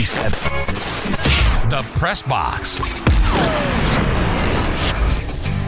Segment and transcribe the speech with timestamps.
[0.00, 2.80] The Press Box.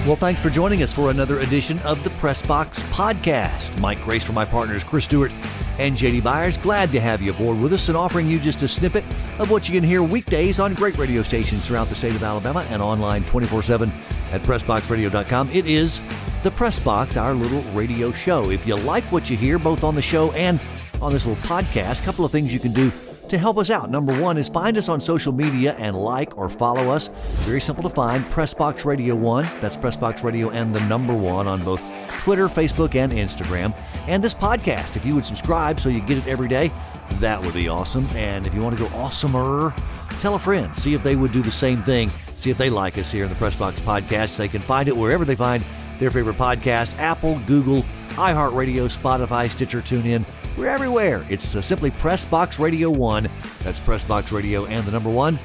[0.06, 3.78] Well, thanks for joining us for another edition of the Press Box Podcast.
[3.78, 5.30] Mike Grace for my partners Chris Stewart
[5.78, 6.56] and JD Byers.
[6.56, 9.04] Glad to have you aboard with us and offering you just a snippet
[9.38, 12.66] of what you can hear weekdays on great radio stations throughout the state of Alabama
[12.70, 13.92] and online 24 7
[14.32, 15.50] at PressBoxRadio.com.
[15.50, 16.00] It is
[16.42, 18.48] the Press Box, our little radio show.
[18.48, 20.58] If you like what you hear, both on the show and
[21.02, 22.90] on this little podcast, a couple of things you can do
[23.32, 23.90] to help us out.
[23.90, 27.08] Number one is find us on social media and like or follow us.
[27.46, 28.22] Very simple to find.
[28.24, 29.48] Pressbox Radio 1.
[29.62, 33.74] That's Pressbox Radio and the number one on both Twitter, Facebook, and Instagram.
[34.06, 36.70] And this podcast, if you would subscribe so you get it every day,
[37.14, 38.06] that would be awesome.
[38.14, 39.74] And if you want to go awesomer,
[40.20, 40.76] tell a friend.
[40.76, 42.10] See if they would do the same thing.
[42.36, 44.36] See if they like us here in the Pressbox Podcast.
[44.36, 45.64] They can find it wherever they find
[45.98, 51.24] their favorite podcast Apple, Google, iHeartRadio, Spotify, Stitcher, TuneIn we're everywhere.
[51.28, 53.28] It's uh, simply Pressbox Radio 1.
[53.62, 55.38] That's Pressbox Radio and the number one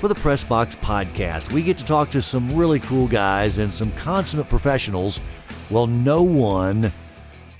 [0.00, 1.52] for the Pressbox Podcast.
[1.52, 5.20] We get to talk to some really cool guys and some consummate professionals.
[5.70, 6.92] Well, no one,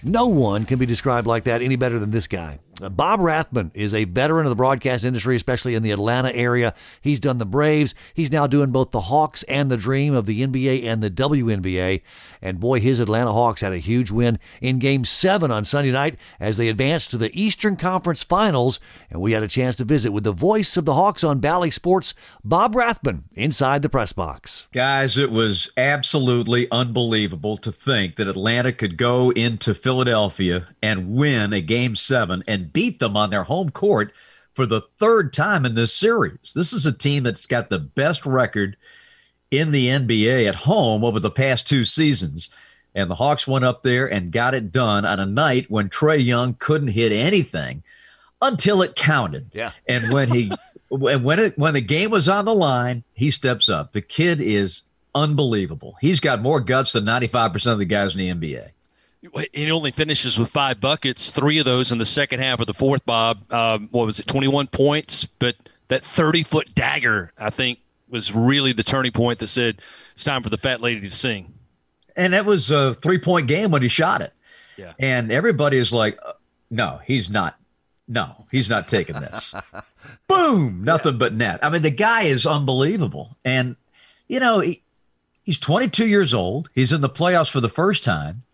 [0.03, 2.59] no one can be described like that any better than this guy.
[2.81, 6.75] Bob Rathbun is a veteran of the broadcast industry, especially in the Atlanta area.
[7.01, 7.95] He's done the Braves.
[8.15, 12.03] He's now doing both the Hawks and the Dream of the NBA and the WNBA.
[12.41, 16.17] And boy, his Atlanta Hawks had a huge win in Game 7 on Sunday night
[16.39, 18.79] as they advanced to the Eastern Conference Finals.
[19.11, 21.71] And we had a chance to visit with the voice of the Hawks on Bally
[21.71, 24.69] Sports, Bob Rathbun, inside the press box.
[24.73, 31.53] Guys, it was absolutely unbelievable to think that Atlanta could go into Philadelphia and win
[31.53, 34.13] a Game 7 and beat them on their home court
[34.55, 36.53] for the third time in this series.
[36.55, 38.77] This is a team that's got the best record
[39.51, 42.51] in the NBA at home over the past two seasons.
[42.95, 46.25] And the Hawks went up there and got it done on a night when Trae
[46.25, 47.83] Young couldn't hit anything
[48.43, 49.51] until it counted.
[49.53, 49.73] Yeah.
[49.89, 50.51] And when he
[50.91, 53.93] when it when the game was on the line, he steps up.
[53.93, 54.83] The kid is
[55.15, 55.97] unbelievable.
[56.01, 58.71] He's got more guts than 95% of the guys in the NBA.
[59.53, 62.75] He only finishes with five buckets, three of those in the second half of the
[62.75, 63.53] fourth, Bob.
[63.53, 65.25] Um, what was it, 21 points?
[65.25, 65.57] But
[65.89, 69.81] that 30 foot dagger, I think, was really the turning point that said
[70.13, 71.53] it's time for the fat lady to sing.
[72.17, 74.33] And that was a three point game when he shot it.
[74.77, 74.93] Yeah.
[74.99, 76.33] And everybody is like, uh,
[76.71, 77.59] no, he's not.
[78.07, 79.55] No, he's not taking this.
[80.29, 81.19] Boom, nothing yeah.
[81.19, 81.59] but net.
[81.63, 83.37] I mean, the guy is unbelievable.
[83.45, 83.77] And,
[84.29, 84.83] you know, he,
[85.45, 86.71] he's 22 years old.
[86.75, 88.45] He's in the playoffs for the first time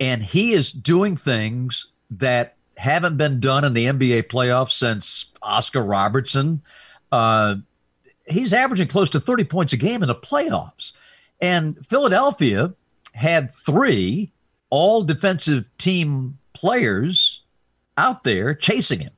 [0.00, 5.82] and he is doing things that haven't been done in the NBA playoffs since Oscar
[5.82, 6.62] Robertson.
[7.12, 7.56] Uh,
[8.26, 10.92] he's averaging close to 30 points a game in the playoffs.
[11.40, 12.74] And Philadelphia
[13.12, 14.32] had three
[14.70, 17.42] all defensive team players
[17.98, 19.12] out there chasing him,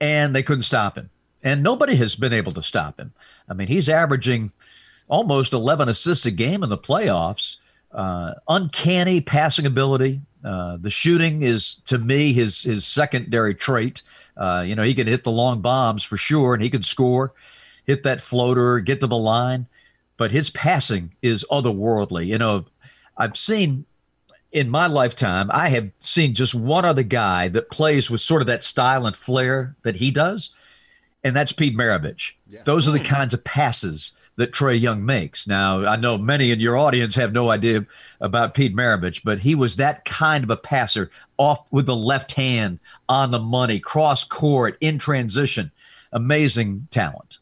[0.00, 1.10] and they couldn't stop him.
[1.42, 3.12] And nobody has been able to stop him.
[3.48, 4.52] I mean, he's averaging
[5.08, 7.58] almost 11 assists a game in the playoffs
[7.92, 10.20] uh, uncanny passing ability.
[10.44, 14.02] Uh, the shooting is, to me, his his secondary trait.
[14.36, 17.32] Uh, you know, he can hit the long bombs for sure, and he can score,
[17.86, 19.66] hit that floater, get to the line.
[20.16, 22.26] But his passing is otherworldly.
[22.26, 22.64] You know,
[23.16, 23.84] I've seen
[24.52, 28.46] in my lifetime, I have seen just one other guy that plays with sort of
[28.46, 30.50] that style and flair that he does,
[31.22, 32.32] and that's Pete Maravich.
[32.48, 32.62] Yeah.
[32.64, 33.04] Those are the hmm.
[33.04, 35.48] kinds of passes that Trae Young makes.
[35.48, 37.84] Now, I know many in your audience have no idea
[38.20, 42.32] about Pete Maravich, but he was that kind of a passer off with the left
[42.32, 42.78] hand
[43.08, 45.72] on the money, cross court, in transition.
[46.12, 47.40] Amazing talent.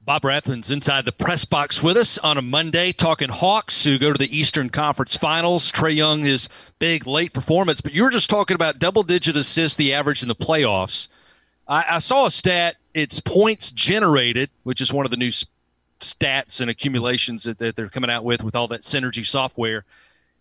[0.00, 4.10] Bob Rathbun's inside the press box with us on a Monday, talking Hawks who go
[4.10, 5.70] to the Eastern Conference Finals.
[5.72, 6.48] Trae Young, his
[6.78, 10.28] big late performance, but you were just talking about double digit assists, the average in
[10.28, 11.08] the playoffs.
[11.68, 12.76] I, I saw a stat.
[12.94, 15.30] It's points generated, which is one of the new
[16.04, 19.84] stats and accumulations that, that they're coming out with with all that synergy software.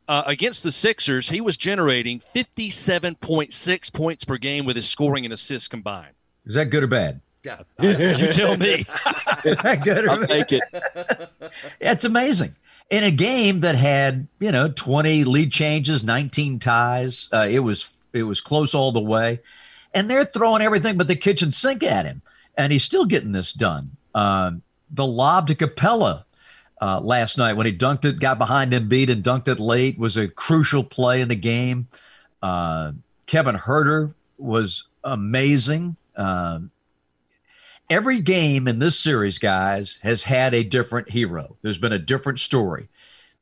[0.07, 5.34] Uh, against the Sixers, he was generating 57.6 points per game with his scoring and
[5.34, 6.13] assists combined.
[6.46, 7.22] Is that good or bad?
[7.44, 8.85] Yeah, you tell me.
[9.43, 10.29] good or I'll bad?
[10.29, 10.64] take it.
[11.82, 12.55] It's amazing.
[12.90, 17.91] In a game that had, you know, 20 lead changes, 19 ties, uh, it was
[18.11, 19.40] it was close all the way,
[19.93, 22.22] and they're throwing everything but the kitchen sink at him,
[22.58, 23.91] and he's still getting this done.
[24.16, 24.61] Um,
[24.93, 26.23] the lob to Capela
[26.81, 30.17] uh, last night when he dunked it, got behind Embiid and dunked it late was
[30.17, 31.87] a crucial play in the game.
[32.41, 32.93] Uh,
[33.25, 35.95] Kevin Huerter was amazing.
[36.16, 36.72] Um,
[37.90, 41.57] every game in this series, guys, has had a different hero.
[41.61, 42.89] There's been a different story.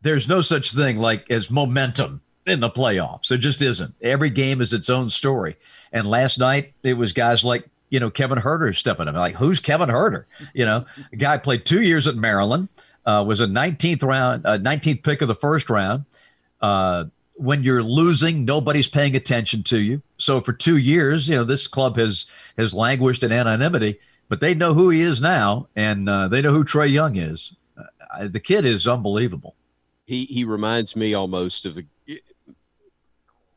[0.02, 3.28] There's no such thing like as momentum in the playoffs.
[3.28, 3.96] There just isn't.
[4.02, 5.58] Every game is its own story.
[5.92, 9.16] And last night, it was guys like you know, Kevin Huerter stepping up.
[9.16, 10.24] Like, who's Kevin Huerter?
[10.56, 12.70] You know, the guy played two years at Maryland,
[13.06, 16.06] uh, was a 19th round, uh, 19th pick of the first round.
[16.62, 17.06] Uh,
[17.36, 20.02] when you're losing, nobody's paying attention to you.
[20.18, 22.26] So for two years, you know, this club has
[22.58, 24.00] has languished in anonymity,
[24.30, 27.54] but they know who he is now, and uh, they know who Trae Young is.
[27.78, 29.56] Uh, the kid is unbelievable.
[30.06, 31.86] He he reminds me almost of the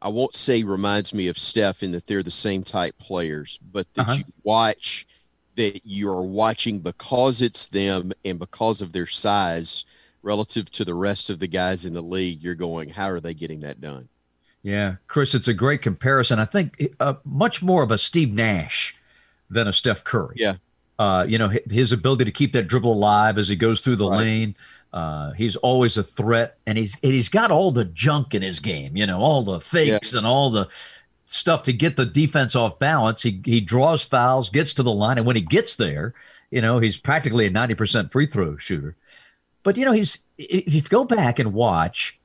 [0.05, 3.93] I won't say reminds me of Steph in that they're the same type players, but
[3.95, 4.15] that uh-huh.
[4.19, 5.07] you watch
[5.57, 9.85] that you're watching because it's them and because of their size
[10.23, 12.43] relative to the rest of the guys in the league.
[12.43, 14.09] You're going, how are they getting that done?
[14.63, 16.39] Yeah, Chris, it's a great comparison.
[16.39, 18.95] I think uh, much more of a Steve Nash
[19.49, 20.37] than a Steph Curry.
[20.39, 20.55] Yeah.
[20.99, 24.09] Uh, you know, his ability to keep that dribble alive as he goes through the
[24.09, 24.19] right.
[24.19, 24.57] lane,
[24.95, 28.61] uh, he's always a threat, and he's and he's got all the junk in his
[28.61, 28.97] game.
[28.97, 30.19] You know, all the fakes yeah.
[30.19, 30.69] and all the
[31.25, 33.21] stuff to get the defense off balance.
[33.23, 36.15] He he draws fouls, gets to the line, and when he gets there,
[36.53, 38.95] you know, he's practically a ninety percent free throw shooter.
[39.65, 42.17] But you know, he's if you go back and watch,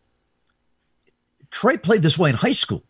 [1.50, 2.84] Trae played this way in high school.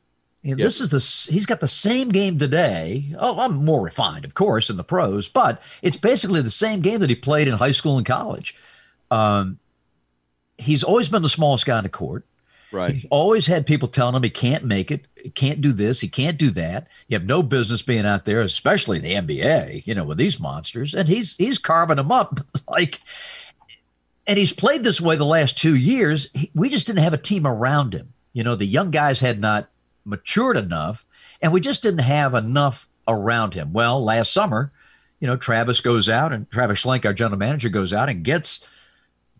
[0.43, 0.65] And yep.
[0.65, 3.15] this is the he's got the same game today.
[3.17, 6.99] Oh, I'm more refined, of course, in the pros, but it's basically the same game
[6.99, 8.55] that he played in high school and college.
[9.09, 9.57] Um,
[10.59, 12.25] he's always been the smallest guy in the court.
[12.71, 12.95] Right.
[12.95, 16.07] He's always had people telling him he can't make it, he can't do this, he
[16.07, 16.87] can't do that.
[17.07, 20.39] You have no business being out there, especially in the NBA, you know, with these
[20.39, 20.93] monsters.
[20.93, 22.99] And he's he's carving them up like
[24.27, 26.29] and he's played this way the last two years.
[26.35, 28.13] He, we just didn't have a team around him.
[28.33, 29.69] You know, the young guys had not
[30.05, 31.03] matured enough,
[31.41, 33.73] and we just didn't have enough around him.
[33.73, 34.71] Well, last summer,
[35.19, 38.69] you know, Travis goes out and Travis Schlenk, our general manager, goes out and gets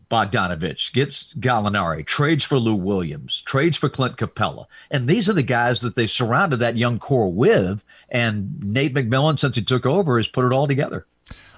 [0.10, 4.66] Bogdanovich, gets Gallinari, trades for Lou Williams, trades for Clint Capela.
[4.90, 7.86] And these are the guys that they surrounded that young core with.
[8.10, 11.06] And Nate McMillan, since he took over, has put it all together.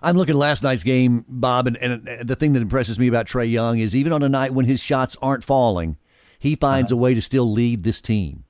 [0.04, 3.28] I'm looking at last night's game, Bob, and, and the thing that impresses me about
[3.28, 5.98] Trae Young is even on a night when his shots aren't falling,
[6.40, 7.00] he finds uh-huh.
[7.00, 8.44] a way to still lead this team.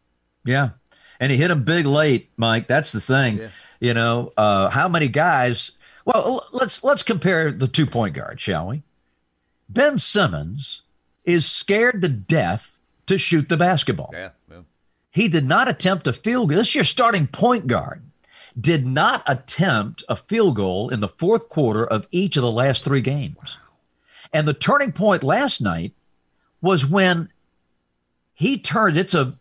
[0.45, 0.69] Yeah.
[1.19, 2.68] And he hit him big late, Mike.
[2.68, 3.38] That's the thing.
[3.38, 3.50] Yeah.
[3.80, 5.71] You know, uh, how many guys?
[6.06, 8.81] Well, let's let's compare the two point guard, shall we?
[9.74, 10.82] Ben Simmons
[11.24, 14.10] is scared to death to shoot the basketball.
[14.14, 14.62] Yeah, yeah.
[15.12, 16.58] He did not attempt a field goal.
[16.58, 18.02] This is your starting point guard.
[18.60, 22.84] Did not attempt a field goal in the fourth quarter of each of the last
[22.84, 23.58] three games.
[24.34, 25.94] And the turning point last night
[26.62, 27.30] was when
[28.34, 28.98] he turned.
[28.98, 29.38] It's a,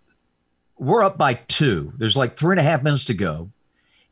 [0.78, 1.92] we're up by two.
[1.96, 3.50] There's like three and a half minutes to go.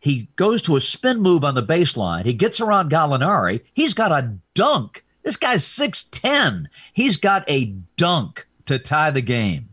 [0.01, 2.25] He goes to a spin move on the baseline.
[2.25, 3.63] He gets around Gallinari.
[3.73, 6.69] He's got a dunk this guy's 6'10.
[6.95, 7.67] He's got a
[7.99, 9.67] dunk to tie the game.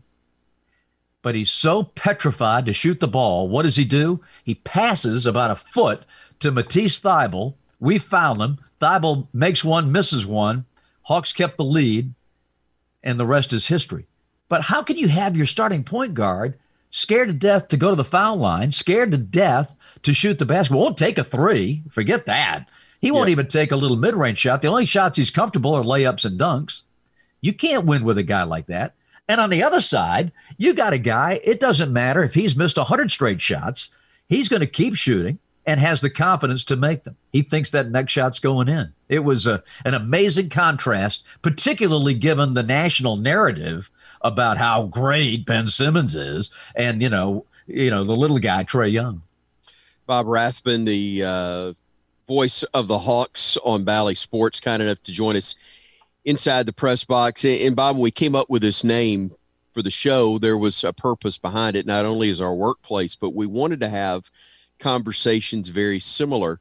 [1.22, 3.48] But he's so petrified to shoot the ball.
[3.48, 4.20] What does he do?
[4.44, 6.04] He passes about a foot
[6.40, 7.54] to Matisse Thybulle.
[7.80, 8.58] We foul him.
[8.82, 10.66] Thybulle makes one, misses one.
[11.04, 12.12] Hawks kept the lead,
[13.02, 14.06] and the rest is history.
[14.50, 16.58] But how can you have your starting point guard
[16.90, 20.44] scared to death to go to the foul line, scared to death to shoot the
[20.44, 20.82] basketball?
[20.82, 21.82] Won't take a three.
[21.90, 22.68] Forget that.
[23.00, 23.32] He won't yeah.
[23.32, 24.62] even take a little mid range shot.
[24.62, 26.82] The only shots he's comfortable are layups and dunks.
[27.40, 28.94] You can't win with a guy like that.
[29.28, 32.76] And on the other side, you got a guy, it doesn't matter if he's missed
[32.76, 33.90] 100 straight shots,
[34.28, 37.16] he's going to keep shooting and has the confidence to make them.
[37.32, 38.92] He thinks that next shot's going in.
[39.08, 45.66] It was a, an amazing contrast, particularly given the national narrative about how great Ben
[45.66, 49.22] Simmons is and, you know, you know, the little guy, Trae Young.
[50.06, 51.72] Bob Rathbun, the uh,
[52.26, 55.54] voice of the Hawks on Bally Sports, kind enough to join us
[56.24, 57.44] inside the press box.
[57.44, 59.30] And Bob, when we came up with this name
[59.72, 63.34] for the show, there was a purpose behind it, not only as our workplace, but
[63.34, 64.30] we wanted to have
[64.78, 66.60] conversations very similar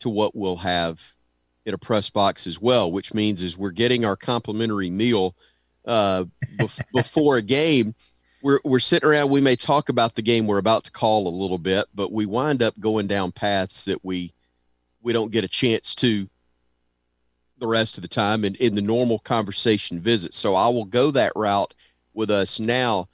[0.00, 1.16] to what we'll have
[1.64, 5.34] in a press box as well, which means as we're getting our complimentary meal
[5.86, 6.24] uh,
[6.92, 7.94] before a game.
[8.42, 9.30] We're, we're sitting around.
[9.30, 12.26] We may talk about the game we're about to call a little bit, but we
[12.26, 14.32] wind up going down paths that we
[15.06, 16.28] we don't get a chance to
[17.58, 20.34] the rest of the time in, in the normal conversation visit.
[20.34, 21.72] So I will go that route
[22.12, 23.08] with us now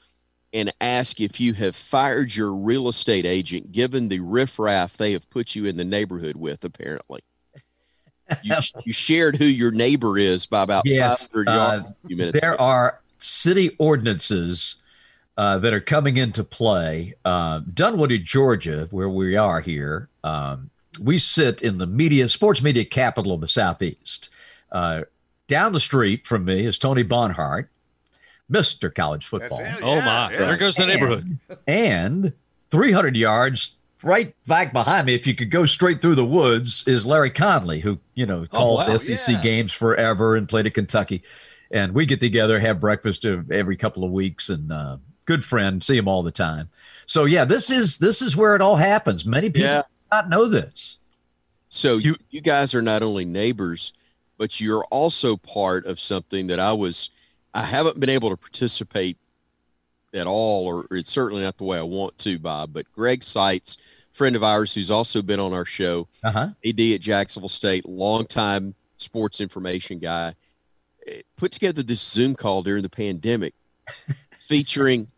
[0.55, 5.29] and ask if you have fired your real estate agent given the riffraff they have
[5.29, 7.21] put you in the neighborhood with, apparently.
[8.43, 8.55] You,
[8.87, 11.89] you shared who your neighbor is by about yes, 500 yards.
[11.91, 12.65] Uh, minutes there ago.
[12.65, 14.77] are city ordinances
[15.37, 17.13] uh, that are coming into play.
[17.27, 20.71] Uh, Dunwoody, Georgia, where we are here, um,
[21.01, 24.29] we sit in the media, sports media capital of the Southeast.
[24.71, 25.03] Uh,
[25.49, 27.69] down the street from me is Tony Barnhart,
[28.51, 28.95] Mr.
[28.95, 29.63] College Football.
[29.83, 30.33] oh, my.
[30.33, 30.39] Yeah.
[30.39, 31.39] There goes the neighborhood.
[31.67, 32.33] And, and
[32.71, 37.07] 300 yards right back behind me, if you could go straight through the woods, is
[37.07, 39.41] Larry Conley, who you know called wow, SEC yeah.
[39.41, 41.23] games forever and played at Kentucky.
[41.71, 45.97] And we get together, have breakfast every couple of weeks, and uh, good friend, see
[45.97, 46.69] him all the time.
[47.07, 49.25] So yeah, this is this is where it all happens.
[49.25, 49.83] Many people Yeah.
[50.13, 50.99] Not know this.
[51.69, 53.93] So you, You- guys are not only neighbors,
[54.39, 57.11] but you're also part of something that I was
[57.55, 59.19] I haven't been able to participate
[60.15, 62.73] at all, or it's certainly not the way I want to, Bob.
[62.73, 63.77] But Greg Seitz,
[64.11, 66.49] friend of ours who's also been on our show, Uh huh.
[66.65, 70.35] AD at Jacksonville State, longtime sports information guy,
[71.07, 73.55] eh, put together this Zoom call during the pandemic
[74.41, 75.09] featuring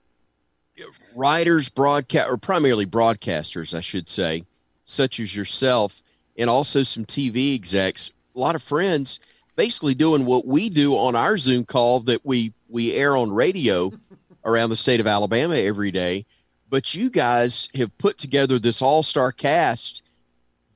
[1.15, 4.45] writers, broadcast, or primarily broadcasters, I should say,
[4.85, 6.03] such as yourself,
[6.37, 9.21] and also some TV execs, a lot of friends,
[9.57, 13.93] basically doing what we do on our Zoom call that we we air on radio
[14.45, 16.27] around the state of Alabama every day.
[16.69, 20.03] But you guys have put together this all-star cast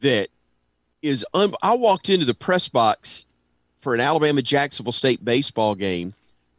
[0.00, 0.28] that
[1.02, 3.26] is un- I walked into the press box
[3.78, 6.14] for an Alabama Jacksonville State baseball game.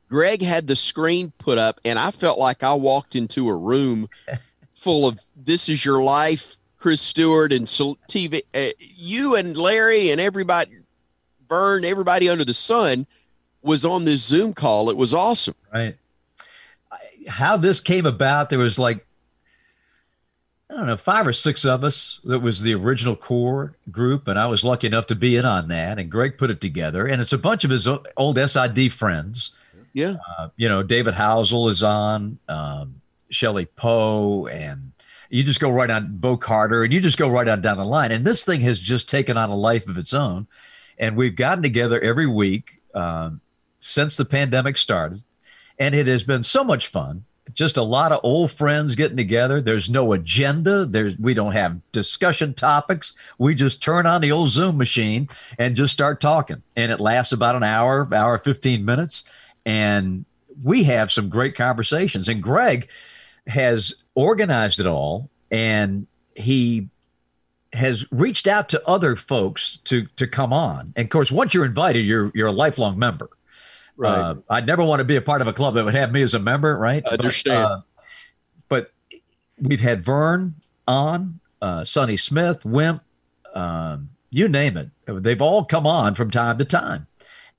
[0.10, 4.10] Greg had the screen put up, and I felt like I walked into a room
[4.74, 8.42] full of "This Is Your Life," Chris Stewart, and TV.
[8.54, 10.72] Uh, you and Larry and everybody,
[11.48, 13.06] Vern, everybody under the sun
[13.62, 14.90] was on this Zoom call.
[14.90, 15.56] It was awesome.
[15.74, 15.98] Right.
[17.28, 19.06] How this came about, there was like,
[20.72, 24.28] I don't know, five or six of us that was the original core group.
[24.28, 26.00] And I was lucky enough to be in on that.
[26.00, 27.06] And Greg put it together.
[27.08, 29.54] And it's a bunch of his old SID friends.
[29.94, 34.92] Yeah, Uh, you know, David Housel is on, um, Shelley Poe, and
[35.30, 37.86] you just go right on Bo Carter, and you just go right on down the
[37.86, 38.12] line.
[38.12, 40.48] And this thing has just taken on a life of its own.
[40.98, 43.40] And we've gotten together every week um,
[43.80, 45.22] since the pandemic started,
[45.78, 47.26] and it has been so much fun.
[47.54, 49.60] Just a lot of old friends getting together.
[49.60, 50.86] There's no agenda.
[50.86, 53.14] There's we don't have discussion topics.
[53.40, 56.62] We just turn on the old Zoom machine and just start talking.
[56.76, 59.24] And it lasts about an hour, hour 15 minutes.
[59.66, 60.26] And
[60.64, 62.30] we have some great conversations.
[62.30, 62.88] And Greg
[63.50, 66.88] has organized it all and he
[67.74, 70.94] has reached out to other folks to to come on.
[70.96, 73.30] And of course, once you're invited, you're you're a lifelong member.
[73.98, 74.18] right.
[74.18, 76.22] Uh, I'd never want to be a part of a club that would have me
[76.22, 77.04] as a member, right?
[77.06, 77.64] I understand.
[77.64, 77.82] But, uh,
[78.70, 78.92] but
[79.62, 80.56] we've had Vern
[80.88, 83.04] on, uh, Sonny Smith, Wimp,
[83.54, 84.90] um, you name it.
[85.06, 87.08] They've all come on from time to time,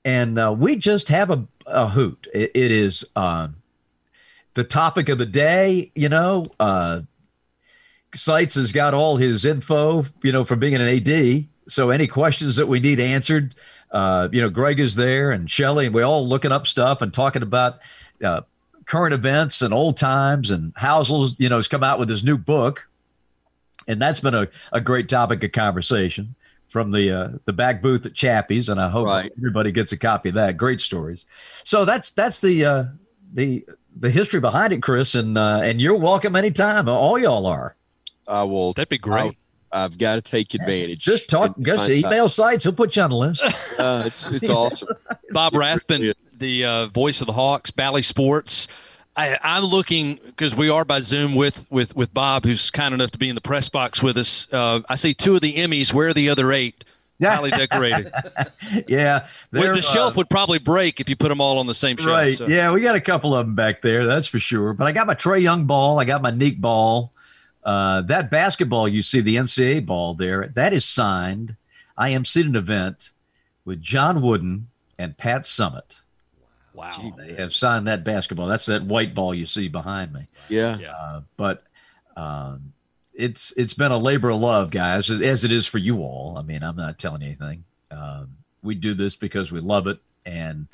[0.03, 2.27] and uh, we just have a, a hoot.
[2.33, 3.60] It, it is um,
[4.53, 5.91] the topic of the day.
[5.95, 7.01] You know, uh,
[8.13, 10.05] Seitz has got all his info.
[10.23, 11.45] You know, from being an AD.
[11.67, 13.55] So any questions that we need answered,
[13.91, 17.13] uh, you know, Greg is there and Shelly, and we're all looking up stuff and
[17.13, 17.79] talking about
[18.23, 18.41] uh,
[18.85, 20.51] current events and old times.
[20.51, 22.89] And Housel's, you know, has come out with his new book,
[23.87, 26.35] and that's been a, a great topic of conversation
[26.67, 29.31] from the uh, the back booth at Chappie's, and I hope Right.
[29.37, 30.57] everybody gets a copy of that.
[30.57, 31.25] Great stories.
[31.63, 32.83] So that's that's the uh,
[33.33, 36.87] the the history behind it, Chris, and uh, and you're welcome anytime.
[36.87, 37.75] All y'all are.
[38.27, 38.73] I will.
[38.73, 39.37] That'd be great.
[39.73, 40.99] I've got to take advantage.
[40.99, 42.11] Just talk, And just find time.
[42.11, 42.63] email Seitz.
[42.63, 43.43] He'll put you on the list.
[43.79, 44.89] Uh, it's it's awesome.
[45.31, 48.67] Bob Rathbun, the uh, voice of the Hawks, Bally Sports.
[49.15, 53.11] I, I'm looking because we are by Zoom with with with Bob, who's kind enough
[53.11, 54.47] to be in the press box with us.
[54.53, 55.93] Uh, I see two of the Emmys.
[55.93, 56.85] Where are the other eight?
[57.21, 58.11] Highly decorated.
[58.87, 61.67] yeah, Well, they're, the shelf uh, would probably break if you put them all on
[61.67, 62.09] the same shelf.
[62.09, 62.37] Right.
[62.37, 62.47] so.
[62.47, 64.05] Yeah, we got a couple of them back there.
[64.05, 64.73] That's for sure.
[64.73, 65.99] But I got my Trae Young ball.
[65.99, 67.13] I got my Nique ball.
[67.63, 71.55] Uh, that basketball you see, the NCAA ball there, that is signed.
[71.97, 73.11] I am seeing an event
[73.65, 75.97] with John Wooden and Pat Summitt.
[76.73, 77.13] Wow.
[77.17, 78.47] They have signed that basketball.
[78.47, 80.27] That's that white ball you see behind me.
[80.49, 80.77] Yeah.
[80.79, 80.91] Yeah.
[80.93, 81.63] Uh, but
[82.15, 82.73] um,
[83.21, 86.37] it's it's been a labor of love, guys, as it is for you all.
[86.37, 87.63] I mean, I'm not telling anything.
[87.91, 88.29] Um,
[88.63, 90.67] we do this because we love it, and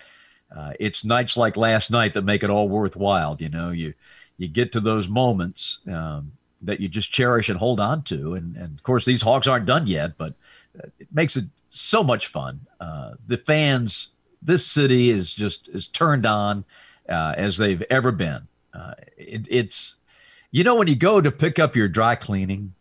[0.55, 3.35] uh, it's nights like last night that make it all worthwhile.
[3.39, 3.93] You know, you
[4.37, 8.55] you get to those moments um, that you just cherish and hold on to, and
[8.55, 10.33] and of course these Hawks aren't done yet, but
[10.99, 12.61] it makes it so much fun.
[12.79, 14.09] Uh, the fans,
[14.41, 16.63] this city is just is turned on
[17.09, 18.47] uh, as they've ever been.
[18.73, 19.96] Uh, it, it's
[20.51, 22.73] you know when you go to pick up your dry cleaning,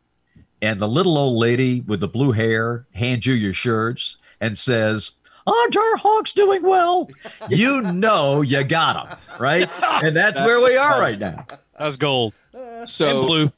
[0.63, 5.13] and the little old lady with the blue hair hands you your shirts and says.
[5.49, 7.09] Aren't our Hawks doing well?
[7.51, 9.71] You know you got them, right?
[10.03, 11.47] And that's where we are right now.
[11.79, 13.53] That's gold and So blue.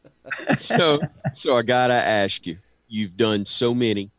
[0.59, 1.01] so
[1.33, 2.59] so I gotta ask you.
[2.89, 4.11] You've done so many.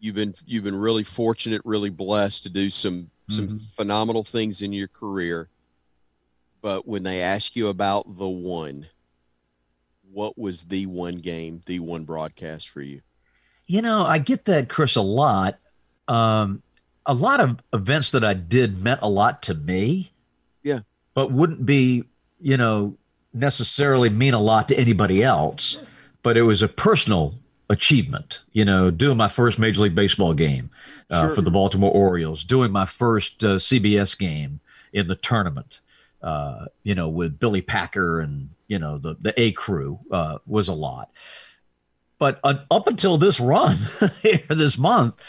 [0.00, 3.74] You've been you've been really fortunate, really blessed to do some some Mhm.
[3.76, 5.48] phenomenal things in your career.
[6.62, 8.88] But when they ask you about the one,
[10.12, 13.00] what was the one game, the one broadcast for you?
[13.66, 15.58] You know, I get that, Chris, a lot.
[16.06, 16.62] Um,
[17.06, 20.12] a lot of events that I did meant a lot to me.
[20.62, 20.80] Yeah.
[21.14, 22.04] But wouldn't be,
[22.40, 22.96] you know,
[23.32, 25.84] necessarily mean a lot to anybody else.
[26.22, 27.34] But it was a personal
[27.70, 30.70] achievement, you know, doing my first Major League Baseball game
[31.10, 31.30] uh, sure.
[31.30, 34.60] for the Baltimore Orioles, doing my first uh, CBS game
[34.92, 35.80] in the tournament,
[36.22, 40.68] uh, you know, with Billy Packer and, you know, the, the A crew uh, was
[40.68, 41.10] a lot.
[42.18, 43.78] But up until this run
[44.22, 45.22] here this month,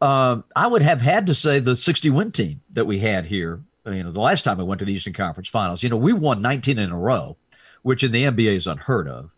[0.00, 3.60] um, I would have had to say the 60 win team that we had here.
[3.84, 6.12] You know, the last time I went to the Eastern Conference Finals, you know, we
[6.12, 7.36] won 19 in a row,
[7.82, 9.34] which in the NBA is unheard of.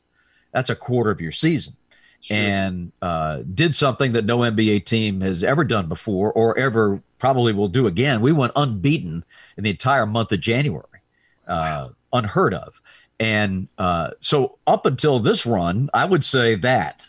[0.52, 1.74] That's a quarter of your season.
[2.20, 2.36] Sure.
[2.36, 7.54] And uh, did something that no NBA team has ever done before or ever probably
[7.54, 8.20] will do again.
[8.20, 9.24] We went unbeaten
[9.56, 11.00] in the entire month of January,
[11.48, 12.78] uh, unheard of.
[13.18, 17.08] And uh, so up until this run, I would say that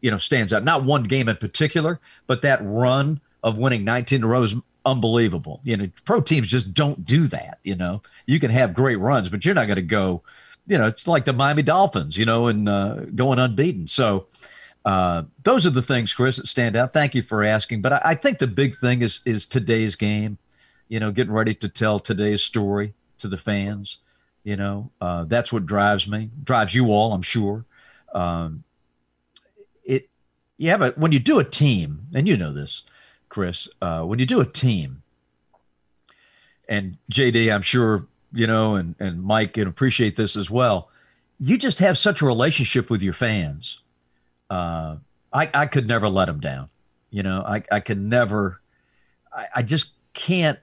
[0.00, 0.64] you know stands out.
[0.64, 4.54] Not one game in particular, but that run of winning 19 in a row is
[4.86, 5.60] unbelievable.
[5.62, 7.58] You know, pro teams just don't do that.
[7.62, 10.22] You know, you can have great runs, but you're not going to go.
[10.68, 12.16] You know, it's like the Miami Dolphins.
[12.16, 13.88] You know, and uh, going unbeaten.
[13.88, 14.26] So.
[14.84, 16.92] Uh, those are the things, Chris, that stand out.
[16.92, 17.82] Thank you for asking.
[17.82, 20.38] But I, I think the big thing is is today's game.
[20.88, 23.98] You know, getting ready to tell today's story to the fans.
[24.42, 27.66] You know, uh, that's what drives me, drives you all, I'm sure.
[28.14, 28.64] Um,
[29.84, 30.08] it,
[30.56, 32.82] you have a, when you do a team, and you know this,
[33.28, 35.02] Chris, uh, when you do a team,
[36.68, 40.88] and JD, I'm sure, you know, and, and Mike can appreciate this as well.
[41.38, 43.82] You just have such a relationship with your fans.
[44.50, 44.96] Uh,
[45.32, 46.68] I, I could never let them down.
[47.10, 48.60] You know, I, I could never,
[49.32, 50.58] I, I just can't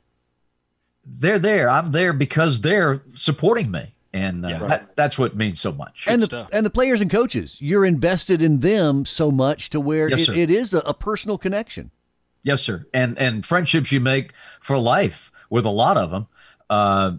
[1.08, 1.70] they're there.
[1.70, 3.94] I'm there because they're supporting me.
[4.14, 4.68] And uh, yeah.
[4.68, 6.06] that, that's what means so much.
[6.08, 10.10] And the, and the players and coaches, you're invested in them so much to where
[10.10, 11.92] yes, it, it is a, a, personal connection.
[12.44, 12.86] Yes, sir.
[12.94, 16.28] And and friendships you make for life with a lot of them.
[16.70, 17.12] Uh,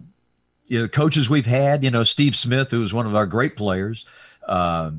[0.65, 3.55] you know, coaches we've had, you know, Steve Smith, who was one of our great
[3.55, 4.05] players,
[4.47, 4.91] uh,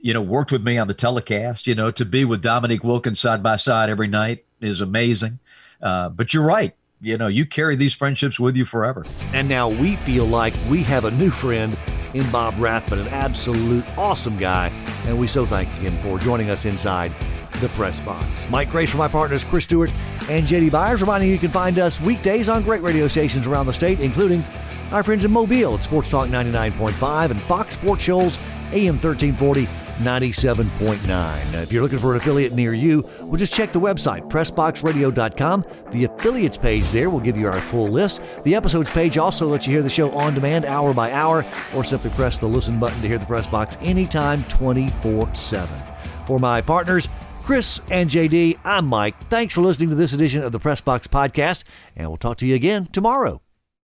[0.00, 1.66] you know, worked with me on the telecast.
[1.66, 5.38] You know, to be with Dominique Wilkins side by side every night is amazing.
[5.82, 9.04] Uh, but you're right you know, you carry these friendships with you forever.
[9.32, 11.76] And now we feel like we have a new friend
[12.12, 14.68] in Bob Rathbun, an absolute awesome guy.
[15.06, 17.12] And we so thank him for joining us inside
[17.60, 18.48] the press box.
[18.50, 19.90] Mike Grace for my partners, Chris Stewart
[20.28, 23.66] and JD Byers, reminding you you can find us weekdays on great radio stations around
[23.66, 24.44] the state, including
[24.92, 28.38] our friends in Mobile at Sports Talk 99.5 and Fox Sports Shoals
[28.72, 31.62] AM 1340 97.9.
[31.62, 35.64] If you're looking for an affiliate near you, well, just check the website, PressBoxRadio.com.
[35.92, 38.20] The affiliates page there will give you our full list.
[38.44, 41.84] The episodes page also lets you hear the show on demand, hour by hour, or
[41.84, 45.82] simply press the listen button to hear the press box anytime, 24 7.
[46.26, 47.08] For my partners,
[47.42, 49.14] Chris and JD, I'm Mike.
[49.28, 51.64] Thanks for listening to this edition of the Press Box Podcast,
[51.96, 53.42] and we'll talk to you again tomorrow.